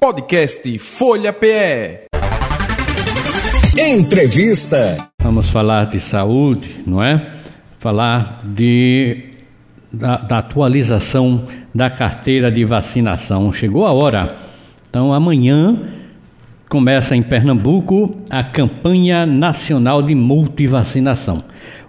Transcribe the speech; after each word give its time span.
Podcast 0.00 0.78
Folha 0.78 1.30
PE. 1.30 2.06
Entrevista. 3.78 5.10
Vamos 5.22 5.50
falar 5.50 5.88
de 5.88 6.00
saúde, 6.00 6.82
não 6.86 7.02
é? 7.02 7.42
Falar 7.78 8.40
de 8.42 9.28
da, 9.92 10.16
da, 10.16 10.38
atualização 10.38 11.46
da 11.74 11.90
carteira 11.90 12.50
de 12.50 12.64
vacinação. 12.64 13.52
Chegou 13.52 13.86
a 13.86 13.92
hora. 13.92 14.38
Então 14.88 15.12
amanhã 15.12 15.99
começa 16.70 17.16
em 17.16 17.22
Pernambuco 17.22 18.16
a 18.30 18.44
campanha 18.44 19.26
nacional 19.26 20.00
de 20.00 20.14
multivacinação. 20.14 21.42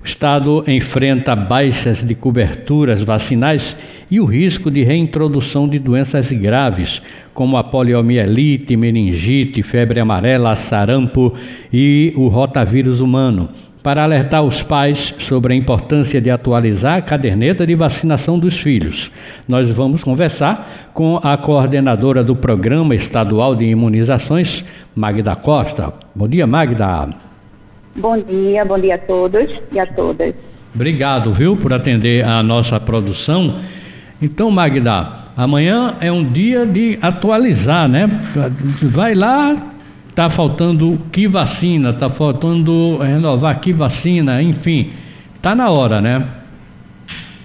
O 0.04 0.07
estado 0.07 0.63
enfrenta 0.68 1.36
baixas 1.36 2.04
de 2.04 2.16
coberturas 2.16 3.04
vacinais 3.04 3.77
e 4.09 4.20
o 4.20 4.25
risco 4.25 4.71
de 4.71 4.84
reintrodução 4.84 5.70
de 5.70 5.77
doenças 5.77 6.31
graves, 6.31 6.99
como 7.31 7.57
a 7.57 7.63
poliomielite, 7.63 8.75
meningite, 8.75 9.62
febre 9.62 9.99
amarela, 9.99 10.55
sarampo 10.55 11.32
e 11.71 12.12
o 12.16 12.27
rotavírus 12.27 12.99
humano 12.99 13.49
para 13.84 14.03
alertar 14.03 14.44
os 14.44 14.62
pais 14.62 15.13
sobre 15.20 15.53
a 15.53 15.58
importância 15.58 16.21
de 16.21 16.30
atualizar 16.30 16.98
a 16.98 17.02
caderneta 17.02 17.66
de 17.66 17.73
vacinação 17.73 18.38
dos 18.38 18.57
filhos. 18.57 19.12
Nós 19.48 19.70
vamos 19.70 20.04
conversar 20.04 20.91
com 20.94 21.20
a 21.23 21.35
coordenadora 21.38 22.23
do 22.23 22.35
Programa 22.35 22.94
Estadual 22.94 23.55
de 23.55 23.66
Imunizações, 23.66 24.63
Magda 24.95 25.35
Costa. 25.35 25.94
Bom 26.13 26.27
dia, 26.27 26.45
Magda. 26.45 27.09
Bom 27.95 28.17
dia, 28.21 28.63
bom 28.63 28.80
dia 28.80 28.95
a 28.95 28.98
todos 28.99 29.59
e 29.71 29.80
a 29.80 29.85
todas. 29.85 30.34
Obrigado, 30.73 31.34
viu, 31.34 31.57
por 31.57 31.73
atender 31.73 32.23
a 32.23 32.41
nossa 32.41 32.79
produção. 32.79 33.57
Então, 34.21 34.52
Magda, 34.52 35.23
amanhã 35.35 35.95
é 35.99 36.12
um 36.12 36.23
dia 36.23 36.66
de 36.66 36.98
atualizar, 37.02 37.90
né? 37.90 38.07
Vai 38.82 39.16
lá, 39.16 39.57
Está 40.11 40.29
faltando 40.29 40.99
que 41.09 41.25
vacina, 41.25 41.91
está 41.91 42.09
faltando 42.09 42.98
renovar 42.98 43.57
que 43.62 43.71
vacina, 43.71 44.41
enfim, 44.41 44.91
está 45.34 45.55
na 45.55 45.71
hora, 45.71 46.01
né? 46.01 46.27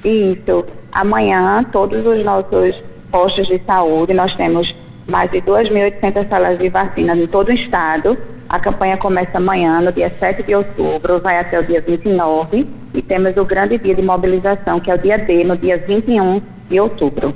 Isso. 0.05 0.65
Amanhã, 0.91 1.65
todos 1.71 2.05
os 2.05 2.25
nossos 2.25 2.83
postos 3.09 3.47
de 3.47 3.63
saúde, 3.65 4.13
nós 4.15 4.35
temos 4.35 4.75
mais 5.09 5.31
de 5.31 5.41
2.800 5.43 6.29
salas 6.29 6.59
de 6.59 6.69
vacina 6.69 7.15
em 7.15 7.29
todo 7.29 7.51
o 7.51 7.53
estado. 7.53 8.19
A 8.49 8.59
campanha 8.59 8.97
começa 8.97 9.39
amanhã, 9.39 9.81
no 9.81 9.93
dia 9.93 10.13
7 10.19 10.43
de 10.43 10.55
outubro, 10.57 11.21
vai 11.21 11.39
até 11.39 11.61
o 11.61 11.65
dia 11.65 11.81
29. 11.81 12.67
E 12.93 13.01
temos 13.01 13.37
o 13.37 13.45
grande 13.45 13.79
dia 13.79 13.95
de 13.95 14.03
mobilização, 14.03 14.81
que 14.81 14.91
é 14.91 14.95
o 14.95 14.99
dia 14.99 15.19
D, 15.19 15.45
no 15.45 15.57
dia 15.57 15.79
21 15.79 16.43
de 16.69 16.81
outubro. 16.81 17.33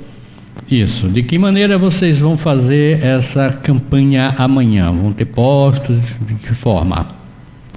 Isso. 0.71 1.09
De 1.09 1.21
que 1.21 1.37
maneira 1.37 1.77
vocês 1.77 2.19
vão 2.19 2.37
fazer 2.37 3.03
essa 3.03 3.51
campanha 3.61 4.33
amanhã? 4.37 4.89
Vão 4.89 5.11
ter 5.11 5.25
postos? 5.25 5.99
De 6.21 6.35
que 6.35 6.55
forma? 6.55 7.13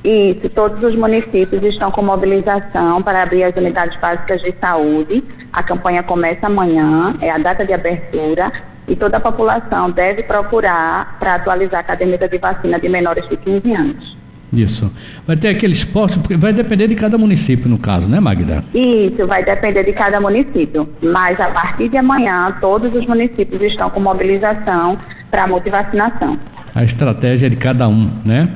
Isso. 0.05 0.49
Todos 0.51 0.81
os 0.85 0.95
municípios 0.95 1.61
estão 1.65 1.91
com 1.91 2.03
mobilização 2.03 3.03
para 3.03 3.25
abrir 3.25 3.43
as 3.43 3.57
unidades 3.57 3.99
básicas 3.99 4.41
de 4.41 4.55
saúde. 4.61 5.25
A 5.53 5.61
campanha 5.61 6.05
começa 6.05 6.47
amanhã, 6.47 7.17
é 7.21 7.33
a 7.33 7.39
data 7.39 7.67
de 7.67 7.73
abertura. 7.73 8.53
E 8.87 8.95
toda 8.95 9.17
a 9.17 9.21
população 9.21 9.91
deve 9.91 10.23
procurar 10.23 11.19
para 11.19 11.35
atualizar 11.35 11.81
a 11.81 11.83
caderneta 11.83 12.29
de 12.29 12.39
vacina 12.39 12.79
de 12.79 12.89
menores 12.89 13.29
de 13.29 13.37
15 13.37 13.75
anos. 13.75 14.24
Isso. 14.53 14.91
Vai 15.27 15.37
ter 15.37 15.49
aqueles 15.49 15.85
postos, 15.85 16.23
porque 16.23 16.37
vai 16.37 16.53
depender 16.53 16.89
de 16.89 16.95
cada 16.95 17.19
município, 17.19 17.69
no 17.69 17.79
caso, 17.79 18.09
né, 18.09 18.21
Magda? 18.21 18.65
Isso, 18.73 19.27
vai 19.27 19.45
depender 19.45 19.85
de 19.85 19.93
cada 19.93 20.21
município. 20.21 20.89
Mas 21.03 21.41
a 21.41 21.49
partir 21.49 21.89
de 21.89 21.97
amanhã, 21.97 22.57
todos 22.61 22.95
os 22.95 23.07
municípios 23.07 23.63
estão 23.63 23.91
com 23.91 24.01
mobilização 24.01 24.97
para 25.31 25.47
multivacinação. 25.47 26.39
A 26.75 26.85
estratégia 26.85 27.47
é 27.47 27.51
de 27.51 27.57
cada 27.57 27.89
um, 27.89 28.11
né? 28.25 28.49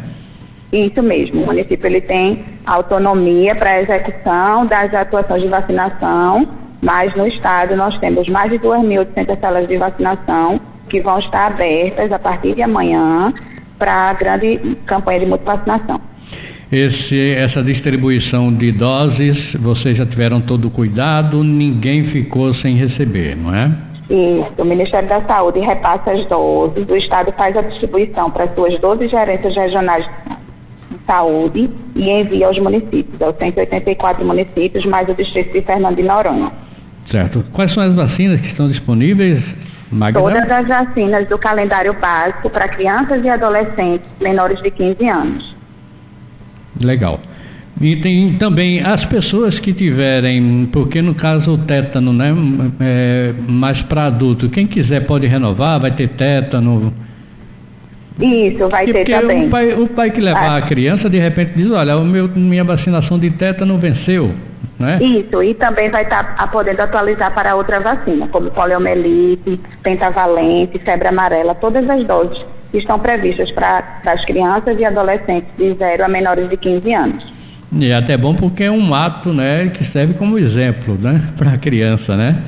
Isso 0.72 1.03
mesmo. 1.03 1.42
O 1.42 1.47
município 1.47 1.86
ele 1.86 2.00
tem 2.00 2.45
autonomia 2.67 3.55
para 3.55 3.70
a 3.70 3.83
execução 3.83 4.67
das 4.67 4.92
atuações 4.92 5.42
de 5.42 5.48
vacinação, 5.48 6.46
mas 6.83 7.14
no 7.14 7.27
estado 7.27 7.74
nós 7.74 7.98
temos 7.98 8.29
mais 8.29 8.51
de 8.51 8.58
2.800 8.58 9.41
salas 9.41 9.67
de 9.67 9.77
vacinação 9.77 10.61
que 10.89 11.01
vão 11.01 11.18
estar 11.18 11.46
abertas 11.46 12.12
a 12.12 12.18
partir 12.18 12.55
de 12.55 12.62
amanhã 12.62 13.33
para 13.78 14.11
a 14.11 14.12
grande 14.12 14.58
campanha 14.84 15.20
de 15.20 15.27
multivacinação. 15.27 16.00
Esse, 16.70 17.30
essa 17.30 17.62
distribuição 17.62 18.52
de 18.52 18.70
doses, 18.70 19.55
vocês 19.55 19.96
já 19.96 20.05
tiveram 20.05 20.39
todo 20.39 20.68
o 20.68 20.70
cuidado, 20.70 21.42
ninguém 21.42 22.05
ficou 22.05 22.52
sem 22.52 22.77
receber, 22.77 23.34
não 23.34 23.55
é? 23.55 23.70
Isso, 24.11 24.52
o 24.58 24.64
Ministério 24.64 25.08
da 25.08 25.22
Saúde 25.22 25.61
repassa 25.61 26.11
as 26.11 26.24
doses, 26.27 26.86
o 26.88 26.96
Estado 26.96 27.33
faz 27.36 27.56
a 27.56 27.62
distribuição 27.62 28.30
para 28.30 28.46
suas 28.55 28.78
12 28.78 29.08
gerências 29.08 29.56
regionais 29.56 30.05
de 30.05 30.96
saúde 31.06 31.70
e 31.94 32.11
envia 32.11 32.46
aos 32.46 32.58
municípios, 32.58 33.20
aos 33.20 33.36
184 33.38 34.24
municípios, 34.24 34.84
mais 34.84 35.08
o 35.08 35.14
distrito 35.14 35.52
de 35.52 35.62
Fernando 35.62 35.96
de 35.96 36.02
Noronha. 36.02 36.52
Certo. 37.05 37.44
Quais 37.52 37.72
são 37.72 37.83
as 37.83 37.94
vacinas 37.94 38.40
que 38.40 38.46
estão 38.46 38.68
disponíveis? 38.68 39.55
Magda? 39.90 40.20
Todas 40.20 40.50
as 40.50 40.66
vacinas 40.66 41.26
do 41.26 41.38
calendário 41.38 41.94
básico 41.94 42.50
para 42.50 42.68
crianças 42.68 43.24
e 43.24 43.28
adolescentes 43.28 44.08
menores 44.20 44.60
de 44.60 44.70
15 44.70 45.08
anos. 45.08 45.56
Legal. 46.80 47.20
E 47.80 47.96
tem 47.96 48.34
também 48.34 48.80
as 48.80 49.04
pessoas 49.04 49.60
que 49.60 49.72
tiverem, 49.72 50.68
porque 50.72 51.00
no 51.00 51.14
caso 51.14 51.54
o 51.54 51.58
tétano, 51.58 52.12
né, 52.12 52.34
é 52.80 53.32
mais 53.48 53.82
para 53.82 54.06
adulto. 54.06 54.48
Quem 54.48 54.66
quiser 54.66 55.06
pode 55.06 55.26
renovar, 55.26 55.78
vai 55.78 55.92
ter 55.92 56.08
tétano. 56.08 56.92
Isso, 58.20 58.68
vai 58.68 58.84
porque, 58.84 59.05
ter 59.05 59.20
também. 59.20 59.46
O 59.46 59.50
pai, 59.50 59.72
o 59.74 59.86
pai 59.86 60.10
que 60.10 60.20
levar 60.20 60.50
ah. 60.50 60.56
a 60.56 60.62
criança, 60.62 61.08
de 61.08 61.18
repente 61.18 61.52
diz, 61.55 61.70
olha, 61.70 61.96
o 61.96 62.05
meu, 62.05 62.28
minha 62.28 62.64
vacinação 62.64 63.16
de 63.16 63.30
tétano 63.30 63.78
venceu. 63.78 64.34
Né? 64.78 64.98
Isso, 65.02 65.42
e 65.42 65.55
também 65.55 65.90
vai 65.90 66.05
estar 66.05 66.36
tá, 66.36 66.46
podendo 66.46 66.80
atualizar 66.80 67.34
para 67.34 67.56
outra 67.56 67.80
vacina, 67.80 68.28
como 68.28 68.50
poliomielite, 68.50 69.61
pentavalente, 69.83 70.78
febre 70.78 71.08
amarela, 71.08 71.55
todas 71.55 71.89
as 71.90 72.05
doses 72.05 72.46
que 72.70 72.78
estão 72.78 72.98
previstas 72.98 73.50
para 73.50 74.00
as 74.06 74.24
crianças 74.24 74.78
e 74.78 74.84
adolescentes 74.84 75.48
de 75.56 75.74
0 75.74 76.05
a 76.05 76.08
menores 76.08 76.48
de 76.48 76.56
15 76.56 76.94
anos. 76.94 77.27
E 77.72 77.90
é 77.90 77.94
até 77.94 78.17
bom 78.17 78.34
porque 78.34 78.64
é 78.64 78.70
um 78.70 78.94
ato 78.94 79.33
né, 79.33 79.68
que 79.68 79.84
serve 79.84 80.14
como 80.14 80.38
exemplo 80.38 80.96
né, 81.00 81.22
para 81.36 81.52
a 81.52 81.58
criança, 81.58 82.17
né? 82.17 82.40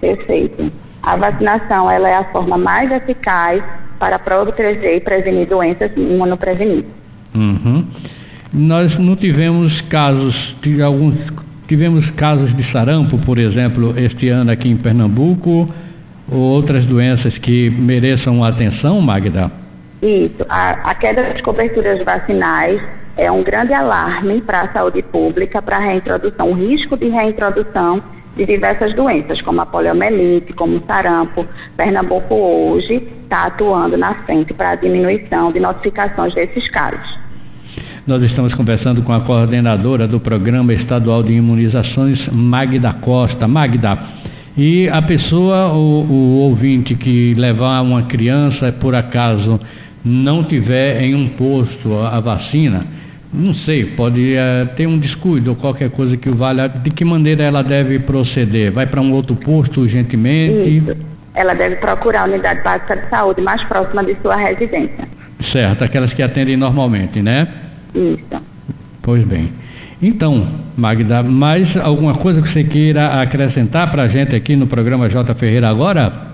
Perfeito. 0.00 0.72
A 1.02 1.16
vacinação 1.16 1.90
ela 1.90 2.08
é 2.08 2.16
a 2.16 2.24
forma 2.24 2.58
mais 2.58 2.90
eficaz 2.90 3.62
para 3.98 4.18
proteger 4.18 4.96
e 4.96 5.00
prevenir 5.00 5.46
doenças 5.46 5.90
imunopreveníveis. 5.96 6.86
Uhum. 7.34 7.86
Nós 8.52 8.98
não 8.98 9.14
tivemos 9.14 9.80
casos 9.80 10.56
de 10.60 10.82
alguns 10.82 11.30
Tivemos 11.70 12.10
casos 12.10 12.52
de 12.52 12.64
sarampo, 12.64 13.16
por 13.16 13.38
exemplo, 13.38 13.94
este 13.96 14.28
ano 14.28 14.50
aqui 14.50 14.68
em 14.68 14.76
Pernambuco, 14.76 15.72
ou 16.28 16.36
outras 16.36 16.84
doenças 16.84 17.38
que 17.38 17.70
mereçam 17.70 18.42
atenção, 18.42 19.00
Magda? 19.00 19.52
Isso. 20.02 20.44
A, 20.48 20.90
a 20.90 20.94
queda 20.96 21.22
das 21.22 21.40
coberturas 21.40 22.02
vacinais 22.02 22.82
é 23.16 23.30
um 23.30 23.44
grande 23.44 23.72
alarme 23.72 24.40
para 24.40 24.62
a 24.62 24.72
saúde 24.72 25.00
pública, 25.00 25.62
para 25.62 25.76
a 25.76 25.78
reintrodução, 25.78 26.50
o 26.50 26.54
risco 26.54 26.96
de 26.96 27.06
reintrodução 27.06 28.02
de 28.36 28.44
diversas 28.44 28.92
doenças, 28.92 29.40
como 29.40 29.60
a 29.60 29.66
poliomielite, 29.66 30.52
como 30.52 30.78
o 30.78 30.82
sarampo. 30.84 31.46
Pernambuco 31.76 32.34
hoje 32.34 32.94
está 33.22 33.44
atuando 33.44 33.96
na 33.96 34.12
frente 34.12 34.52
para 34.52 34.70
a 34.70 34.74
diminuição 34.74 35.52
de 35.52 35.60
notificações 35.60 36.34
desses 36.34 36.66
casos. 36.68 37.16
Nós 38.06 38.22
estamos 38.22 38.54
conversando 38.54 39.02
com 39.02 39.12
a 39.12 39.20
coordenadora 39.20 40.08
do 40.08 40.18
Programa 40.18 40.72
Estadual 40.72 41.22
de 41.22 41.34
Imunizações, 41.34 42.28
Magda 42.28 42.92
Costa. 42.94 43.46
Magda, 43.46 43.98
e 44.56 44.88
a 44.88 45.02
pessoa, 45.02 45.68
o, 45.72 46.06
o 46.08 46.38
ouvinte 46.40 46.94
que 46.94 47.34
levar 47.34 47.82
uma 47.82 48.02
criança, 48.02 48.72
por 48.72 48.94
acaso 48.94 49.60
não 50.02 50.42
tiver 50.42 51.02
em 51.02 51.14
um 51.14 51.28
posto 51.28 51.94
a, 51.98 52.16
a 52.16 52.20
vacina, 52.20 52.86
não 53.32 53.52
sei, 53.52 53.84
pode 53.84 54.34
é, 54.34 54.64
ter 54.64 54.86
um 54.86 54.98
descuido 54.98 55.50
ou 55.50 55.56
qualquer 55.56 55.90
coisa 55.90 56.16
que 56.16 56.28
o 56.28 56.34
valha. 56.34 56.68
De 56.68 56.90
que 56.90 57.04
maneira 57.04 57.44
ela 57.44 57.62
deve 57.62 57.98
proceder? 57.98 58.72
Vai 58.72 58.86
para 58.86 59.00
um 59.00 59.12
outro 59.12 59.36
posto 59.36 59.82
urgentemente? 59.82 60.78
Isso. 60.78 60.96
Ela 61.34 61.54
deve 61.54 61.76
procurar 61.76 62.22
a 62.22 62.24
unidade 62.24 62.62
básica 62.62 62.96
de 62.96 63.08
saúde 63.08 63.42
mais 63.42 63.62
próxima 63.64 64.02
de 64.02 64.16
sua 64.22 64.36
residência. 64.36 65.08
Certo, 65.38 65.84
aquelas 65.84 66.12
que 66.12 66.22
atendem 66.22 66.56
normalmente, 66.56 67.22
né? 67.22 67.46
Isso. 67.94 68.42
Pois 69.02 69.24
bem. 69.24 69.52
Então, 70.02 70.48
Magda, 70.76 71.22
mais 71.22 71.76
alguma 71.76 72.14
coisa 72.14 72.40
que 72.40 72.48
você 72.48 72.64
queira 72.64 73.20
acrescentar 73.20 73.90
para 73.90 74.04
a 74.04 74.08
gente 74.08 74.34
aqui 74.34 74.56
no 74.56 74.66
programa 74.66 75.08
J. 75.08 75.34
Ferreira 75.34 75.68
agora? 75.68 76.30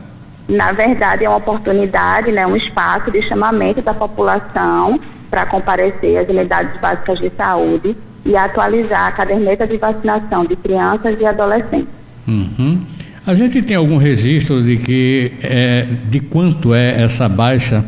Na 0.49 0.71
verdade, 0.71 1.25
é 1.25 1.29
uma 1.29 1.39
oportunidade, 1.39 2.31
né, 2.31 2.47
um 2.47 2.55
espaço 2.55 3.11
de 3.11 3.21
chamamento 3.23 3.83
da 3.83 3.93
população 3.93 5.01
para 5.29 5.45
comparecer 5.47 6.19
às 6.19 6.29
unidades 6.29 6.81
básicas 6.81 7.19
de 7.19 7.33
saúde 7.37 7.97
e 8.25 8.37
atualizar 8.37 9.09
a 9.09 9.13
caderneta 9.13 9.67
de 9.67 9.77
vacinação 9.77 10.45
de 10.45 10.55
crianças 10.55 11.17
e 11.21 11.27
adolescentes. 11.27 11.89
Uhum. 12.29 12.81
A 13.27 13.35
gente 13.35 13.61
tem 13.63 13.77
algum 13.77 13.97
registro 13.97 14.63
de 14.63 14.77
que 14.77 15.33
é, 15.43 15.85
de 16.09 16.21
quanto 16.21 16.73
é 16.73 17.03
essa 17.03 17.29
baixa 17.29 17.85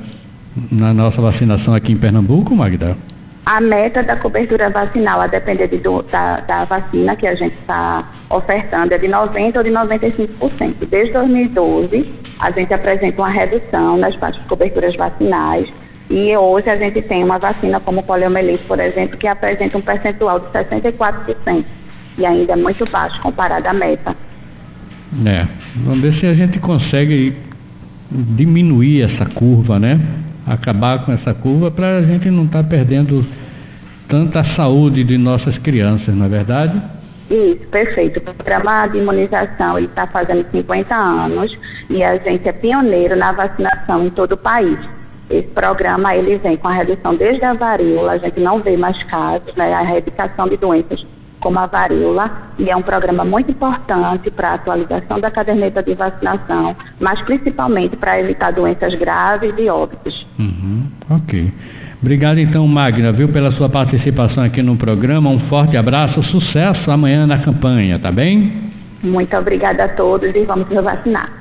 na 0.71 0.93
nossa 0.93 1.23
vacinação 1.23 1.75
aqui 1.75 1.93
em 1.93 1.97
Pernambuco, 1.97 2.57
Magda? 2.57 2.97
A 3.51 3.63
meta 3.63 4.03
da 4.03 4.15
cobertura 4.15 4.69
vacinal, 4.69 5.23
a 5.23 5.27
depender 5.27 5.69
de, 5.69 5.79
do, 5.79 6.03
da, 6.03 6.41
da, 6.41 6.67
vacina 6.67 7.17
que 7.17 7.27
a 7.27 7.35
gente 7.35 7.55
está 7.55 8.07
ofertando, 8.29 8.93
é 8.93 8.99
de 8.99 9.09
90% 9.09 9.57
ou 9.57 9.63
de 9.63 9.71
95%. 9.71 10.75
Desde 10.87 11.15
2012, 11.15 12.13
a 12.39 12.51
gente 12.51 12.75
apresenta 12.75 13.23
uma 13.23 13.31
redução 13.31 13.97
nas 13.97 14.15
partes 14.17 14.43
de 14.43 14.49
coberturas 14.49 14.95
vacinais 14.95 15.67
e 16.11 16.37
hoje 16.37 16.69
a 16.69 16.77
gente 16.77 17.01
tem 17.01 17.25
uma 17.25 17.39
vacina 17.39 17.81
como 17.81 18.03
poliomielite, 18.03 18.65
por 18.65 18.79
exemplo, 18.81 19.17
que 19.17 19.27
apresenta 19.27 19.79
um 19.79 19.81
percentual 19.81 20.41
de 20.41 20.49
64% 20.49 21.65
e 22.19 22.27
ainda 22.27 22.53
é 22.53 22.57
muito 22.57 22.85
baixo 22.91 23.19
comparado 23.23 23.67
à 23.67 23.73
meta. 23.73 24.15
É, 25.25 25.49
vamos 25.75 26.03
ver 26.03 26.13
se 26.13 26.27
a 26.27 26.35
gente 26.35 26.61
consegue 26.61 27.35
diminuir 28.11 29.01
essa 29.01 29.25
curva, 29.25 29.79
né? 29.79 29.99
acabar 30.49 31.05
com 31.05 31.13
essa 31.13 31.35
curva 31.35 31.71
para 31.71 31.99
a 31.99 32.03
gente 32.03 32.31
não 32.31 32.45
estar 32.45 32.63
tá 32.63 32.69
perdendo 32.69 33.25
tanta 34.09 34.43
saúde 34.43 35.05
de 35.05 35.19
nossas 35.19 35.59
crianças, 35.59 36.15
não 36.15 36.27
é 36.27 36.29
verdade? 36.29 36.83
Isso, 37.31 37.69
perfeito. 37.71 38.19
O 38.19 38.23
programa 38.23 38.87
de 38.87 38.99
imunização 38.99 39.77
ele 39.77 39.87
está 39.87 40.07
fazendo 40.07 40.47
50 40.51 40.95
anos 40.95 41.59
e 41.91 42.03
a 42.03 42.17
gente 42.17 42.49
é 42.49 42.53
pioneiro 42.53 43.15
na 43.15 43.33
vacinação 43.33 44.07
em 44.07 44.11
todo 44.11 44.33
o 44.33 44.37
país. 44.37 44.79
Esse 45.29 45.49
programa 45.49 46.17
ele 46.17 46.39
vem 46.39 46.57
com 46.57 46.69
a 46.69 46.73
redução 46.73 47.15
desde 47.15 47.45
a 47.45 47.53
varíola, 47.53 48.13
a 48.13 48.19
gente 48.19 48.41
não 48.41 48.59
vê 48.61 48.79
mais 48.79 49.03
casos, 49.03 49.55
né, 49.55 49.75
a 49.75 49.83
erradicação 49.83 50.49
de 50.49 50.57
doenças 50.57 51.07
como 51.39 51.59
a 51.59 51.67
varíola, 51.67 52.51
e 52.59 52.69
é 52.69 52.75
um 52.75 52.83
programa 52.83 53.25
muito 53.25 53.53
importante 53.53 54.31
para 54.31 54.51
a 54.51 54.55
atualização 54.55 55.21
da 55.21 55.31
caderneta 55.31 55.83
de 55.83 55.95
vacinação, 55.95 56.75
mas 56.99 57.21
principalmente 57.23 57.97
para 57.97 58.19
evitar 58.19 58.51
doenças 58.51 58.95
graves 58.97 59.53
e 59.57 59.69
óbitos. 59.69 60.27
Uhum, 60.39 60.87
ok. 61.09 61.53
Obrigado 62.01 62.39
então, 62.39 62.67
Magna, 62.67 63.11
viu, 63.11 63.29
pela 63.29 63.51
sua 63.51 63.69
participação 63.69 64.45
aqui 64.45 64.63
no 64.63 64.77
programa. 64.77 65.31
Um 65.31 65.39
forte 65.39 65.77
abraço, 65.77 66.23
sucesso 66.23 66.91
amanhã 66.91 67.27
na 67.27 67.39
campanha, 67.39 67.99
tá 67.99 68.13
bem? 68.13 68.53
Muito 69.03 69.37
obrigada 69.37 69.85
a 69.85 69.89
todos 69.89 70.35
e 70.35 70.45
vamos 70.45 70.69
nos 70.69 70.83
vacinar. 70.83 71.33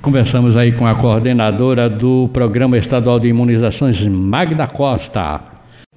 Conversamos 0.00 0.56
aí 0.56 0.72
com 0.72 0.86
a 0.86 0.94
coordenadora 0.94 1.88
do 1.88 2.30
Programa 2.32 2.78
Estadual 2.78 3.18
de 3.18 3.28
Imunizações, 3.28 4.00
Magda 4.06 4.68
Costa. 4.68 5.40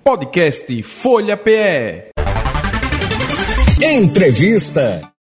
Podcast 0.03 0.81
Folha 0.81 1.37
PE. 1.37 2.11
Entrevista. 3.81 5.10